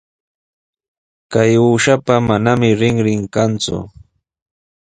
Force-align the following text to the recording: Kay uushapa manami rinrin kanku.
Kay 1.31 1.51
uushapa 1.65 2.15
manami 2.27 2.69
rinrin 2.79 3.21
kanku. 3.33 3.77